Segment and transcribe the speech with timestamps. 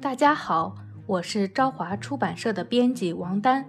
[0.00, 0.76] 大家好，
[1.06, 3.64] 我是朝华出版社的编辑王丹。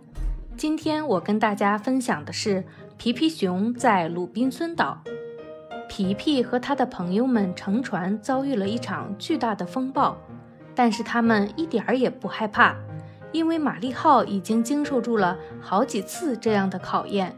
[0.55, 2.63] 今天我跟大家分享的是
[2.97, 5.01] 皮皮熊在鲁滨孙岛。
[5.89, 10.15] 皮皮和他的朋友们乘船遭遇了一场巨大的风暴，
[10.75, 12.75] 但是他们一点儿也不害怕，
[13.31, 17.35] 因为玛丽号已经经受住了好几次这样的考验。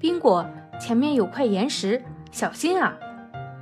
[0.00, 0.44] 宾果，
[0.80, 2.02] 前面有块岩石，
[2.32, 2.98] 小心啊！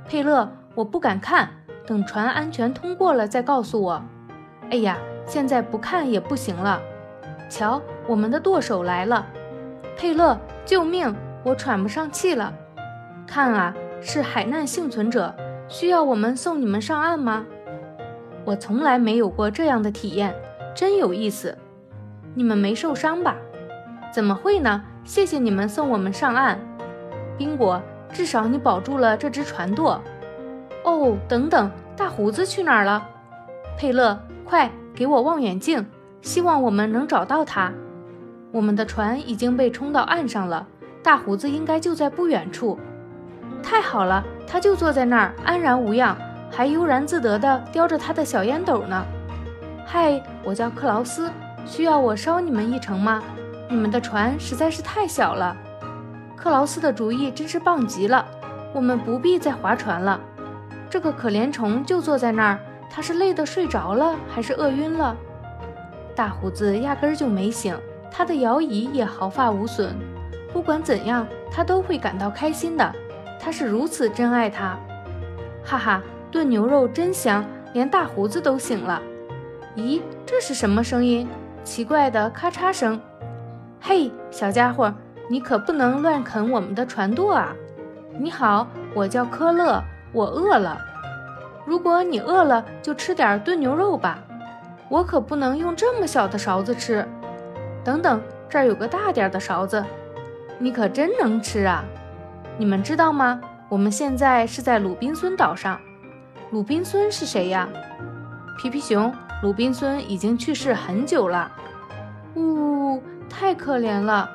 [0.07, 1.51] 佩勒，我不敢看，
[1.85, 4.03] 等船安全通过了再告诉我。
[4.73, 6.81] 哎呀，现在不看也不行了。
[7.47, 9.23] 瞧，我们的舵手来了。
[9.95, 11.15] 佩勒，救命！
[11.43, 12.51] 我喘不上气了。
[13.27, 15.31] 看啊，是海难幸存者，
[15.67, 17.45] 需要我们送你们上岸吗？
[18.45, 20.33] 我从来没有过这样的体验，
[20.73, 21.55] 真有意思。
[22.33, 23.35] 你们没受伤吧？
[24.11, 24.83] 怎么会呢？
[25.03, 26.57] 谢谢你们送我们上岸。
[27.37, 27.79] 宾果，
[28.11, 30.01] 至少你保住了这只船舵。
[30.83, 33.09] 哦，等等，大胡子去哪儿了？
[33.77, 34.19] 佩勒。
[34.45, 35.83] 快给我望远镜，
[36.21, 37.71] 希望我们能找到他。
[38.51, 40.67] 我们的船已经被冲到岸上了，
[41.01, 42.77] 大胡子应该就在不远处。
[43.63, 46.15] 太好了，他就坐在那儿，安然无恙，
[46.51, 49.03] 还悠然自得地叼着他的小烟斗呢。
[49.85, 51.31] 嗨，我叫克劳斯，
[51.65, 53.23] 需要我捎你们一程吗？
[53.69, 55.55] 你们的船实在是太小了。
[56.35, 58.23] 克劳斯的主意真是棒极了，
[58.73, 60.19] 我们不必再划船了。
[60.89, 62.59] 这个可怜虫就坐在那儿。
[62.95, 65.17] 他是累得睡着了，还是饿晕了？
[66.15, 67.75] 大胡子压根儿就没醒，
[68.11, 69.95] 他的摇椅也毫发无损。
[70.53, 72.93] 不管怎样，他都会感到开心的。
[73.39, 74.77] 他是如此珍爱他。
[75.65, 79.01] 哈哈，炖牛肉真香，连大胡子都醒了。
[79.75, 81.27] 咦，这是什么声音？
[81.63, 83.01] 奇怪的咔嚓声。
[83.81, 84.93] 嘿，小家伙，
[85.27, 87.55] 你可不能乱啃我们的船舵啊！
[88.19, 90.77] 你好，我叫科勒，我饿了。
[91.65, 94.19] 如果你饿了，就吃点炖牛肉吧。
[94.89, 97.07] 我可不能用这么小的勺子吃。
[97.83, 99.83] 等等，这儿有个大点的勺子。
[100.59, 101.83] 你可真能吃啊！
[102.57, 103.41] 你们知道吗？
[103.69, 105.79] 我们现在是在鲁滨孙岛上。
[106.51, 107.67] 鲁滨孙是谁呀？
[108.57, 109.11] 皮皮熊。
[109.41, 111.51] 鲁滨孙已经去世很久了。
[112.35, 114.29] 呜，太可怜了。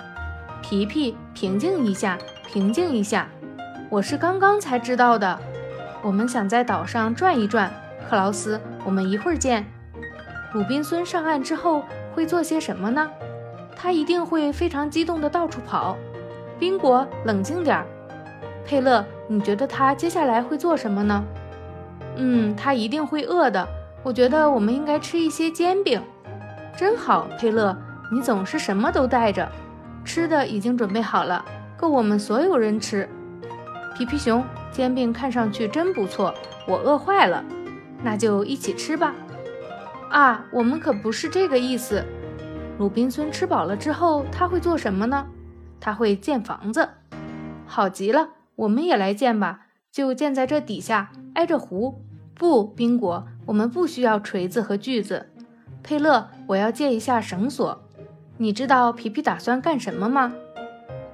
[0.60, 3.28] 皮皮，平静一下，平静一下。
[3.89, 5.39] 我是刚刚才知道的。
[6.03, 7.72] 我们想在岛上转一转，
[8.09, 9.64] 克劳斯，我们一会儿见。
[10.53, 11.82] 鲁滨孙上岸之后
[12.14, 13.10] 会做些什么呢？
[13.76, 15.97] 他一定会非常激动地到处跑。
[16.59, 17.86] 宾果，冷静点儿。
[18.64, 21.25] 佩勒，你觉得他接下来会做什么呢？
[22.16, 23.66] 嗯，他一定会饿的。
[24.03, 26.03] 我觉得我们应该吃一些煎饼。
[26.76, 27.76] 真好，佩勒，
[28.12, 29.48] 你总是什么都带着。
[30.04, 31.44] 吃的已经准备好了，
[31.76, 33.09] 够我们所有人吃。
[33.97, 34.44] 皮皮熊。
[34.71, 36.34] 煎饼看上去真不错，
[36.67, 37.45] 我饿坏了，
[38.03, 39.15] 那就一起吃吧。
[40.11, 42.05] 啊，我们可不是这个意思。
[42.78, 45.27] 鲁滨孙吃饱了之后，他会做什么呢？
[45.81, 46.89] 他会建房子。
[47.67, 52.03] 好极了，我们也来建吧，就建在这底下，挨着湖。
[52.34, 55.31] 不，宾果，我们不需要锤子和锯子。
[55.83, 57.83] 佩勒，我要借一下绳索。
[58.37, 60.33] 你知道皮皮打算干什么吗？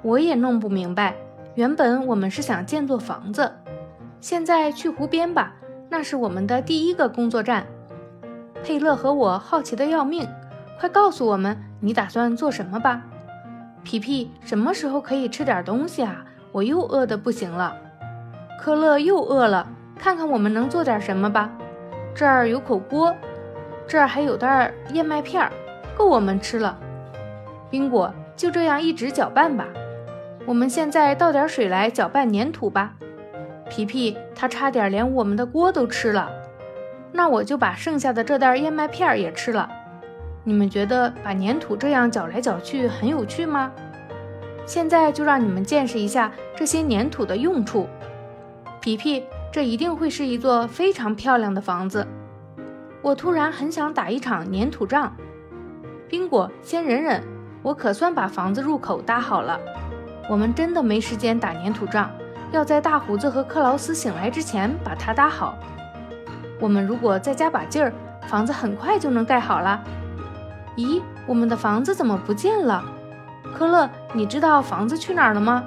[0.03, 1.17] 我也弄不明白。
[1.55, 3.53] 原本我们是想建座房子，
[4.21, 5.55] 现在去湖边吧，
[5.89, 7.65] 那是我们的第一个工作站。
[8.65, 10.29] 佩勒和我好奇的要命，
[10.81, 13.03] 快告诉我们你打算做什么吧。
[13.85, 16.25] 皮皮，什么时候可以吃点东西啊？
[16.51, 17.77] 我又饿得不行了。
[18.61, 21.53] 科勒又饿了，看看我们能做点什么吧。
[22.17, 23.15] 这儿有口锅，
[23.87, 25.53] 这儿还有袋燕麦片儿，
[25.97, 26.77] 够我们吃了。
[27.71, 29.69] 宾果，就这样一直搅拌吧。
[30.47, 32.95] 我们现在倒点水来搅拌粘土吧。
[33.71, 36.31] 皮皮，他差点连我们的锅都吃了。
[37.13, 39.71] 那我就把剩下的这袋燕麦片也吃了。
[40.43, 43.73] 你们觉得把粘土这样搅来搅去很有趣吗？
[44.67, 47.89] 现在就让你们见识一下这些粘土的用处。
[48.81, 52.07] 皮皮，这一定会是一座非常漂亮的房子。
[53.01, 55.17] 我突然很想打一场粘土仗。
[56.07, 57.23] 宾果，先忍忍，
[57.63, 59.59] 我可算把房子入口搭好了。
[60.29, 62.11] 我们真的没时间打粘土仗，
[62.51, 65.57] 要在大胡子和克劳斯醒来之前把它搭好。
[66.61, 67.93] 我们如果再加把劲儿，
[68.27, 69.83] 房子很快就能盖好了。
[70.77, 72.83] 咦，我们的房子怎么不见了？
[73.55, 75.63] 科勒，你知道房子去哪儿了吗？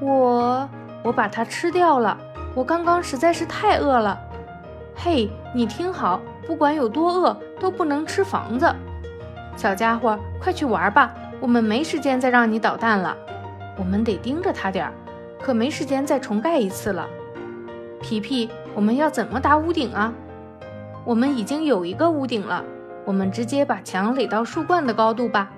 [0.00, 0.68] 我，
[1.02, 2.16] 我把它吃掉了。
[2.54, 4.18] 我刚刚实在是太饿了。
[4.96, 8.74] 嘿，你听好，不管有多饿，都不能吃房子。
[9.54, 11.12] 小家伙，快去玩吧。
[11.40, 13.16] 我们没时间再让你捣蛋了，
[13.76, 14.92] 我们得盯着他点儿，
[15.40, 17.08] 可没时间再重盖一次了。
[18.02, 20.12] 皮皮，我们要怎么搭屋顶啊？
[21.04, 22.64] 我们已经有一个屋顶了，
[23.04, 25.50] 我们直接把墙垒到树冠的高度吧。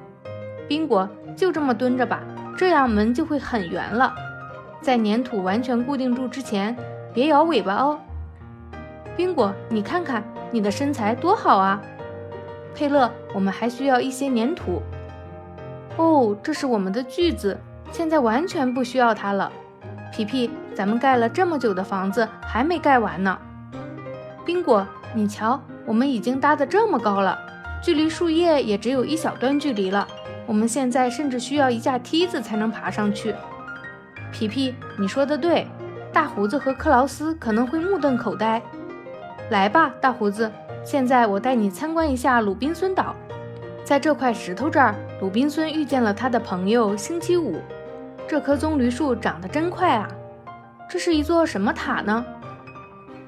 [0.68, 2.20] 宾果，就这么蹲着吧，
[2.56, 4.14] 这样门就会很圆了。
[4.82, 6.76] 在粘土完全固定住之前，
[7.12, 7.98] 别摇尾巴哦。
[9.16, 11.80] 宾果，你看看你的身材多好啊！
[12.74, 14.80] 佩勒，我们还需要一些粘土。
[16.00, 17.58] 哦，这是我们的锯子，
[17.92, 19.52] 现在完全不需要它了。
[20.10, 23.38] 皮皮，咱们盖了这么久的房子还没盖完呢。
[24.42, 27.38] 宾果，你瞧，我们已经搭得这么高了，
[27.82, 30.08] 距离树叶也只有一小段距离了。
[30.46, 33.34] 我们现在甚至需要一架梯子才能爬上去。
[34.32, 35.66] 皮皮，你说的对，
[36.14, 38.62] 大胡子和克劳斯可能会目瞪口呆。
[39.50, 40.50] 来吧，大胡子，
[40.82, 43.14] 现在我带你参观一下鲁滨孙岛。
[43.84, 47.60] 在这块石头这儿，鲁滨孙遇见了他的朋友星期五。
[48.26, 50.08] 这棵棕榈树长得真快啊！
[50.88, 52.24] 这是一座什么塔呢？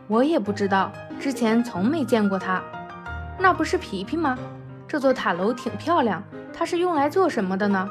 [0.09, 0.91] 我也不知道，
[1.21, 2.63] 之前从没见过它。
[3.39, 4.39] 那不是皮皮吗？
[4.89, 7.87] 这座塔楼挺漂亮，它是用来做什么的呢？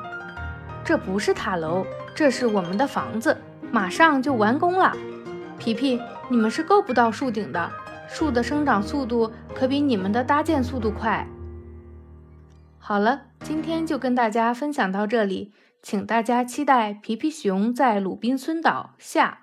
[0.84, 3.38] 这不是塔楼，这是我们的房子，
[3.72, 4.92] 马上就完工了。
[5.60, 7.72] 皮皮，你们是够不到树顶的。
[8.08, 11.28] 树的生长速度可比你们的搭建速度快。
[12.84, 19.41] 好了，今天就跟大家分享到这里，请大家期待《皮皮熊在鲁滨孙岛》下。